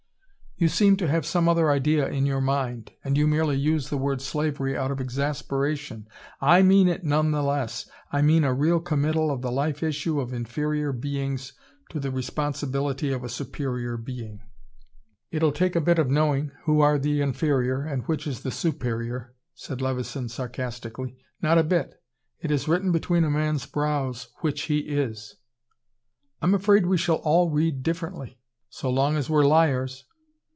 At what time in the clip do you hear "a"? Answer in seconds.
8.43-8.53, 13.23-13.29, 15.75-15.81, 21.57-21.63, 23.23-23.31